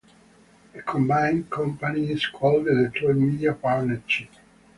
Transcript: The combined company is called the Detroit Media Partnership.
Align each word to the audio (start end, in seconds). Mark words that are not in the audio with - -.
The 0.73 0.81
combined 0.81 1.51
company 1.51 2.09
is 2.09 2.25
called 2.25 2.65
the 2.65 2.89
Detroit 2.91 3.17
Media 3.17 3.53
Partnership. 3.53 4.29